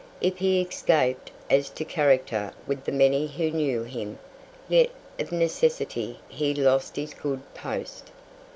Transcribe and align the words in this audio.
If 0.19 0.39
he 0.39 0.59
escaped 0.59 1.29
as 1.47 1.69
to 1.69 1.85
character 1.85 2.53
with 2.65 2.85
the 2.85 2.91
many 2.91 3.27
who 3.27 3.51
knew 3.51 3.83
him, 3.83 4.17
yet 4.67 4.89
of 5.19 5.31
necessity 5.31 6.19
he 6.27 6.55
lost 6.55 6.95
his 6.95 7.13
good 7.13 7.43
post. 7.53 8.09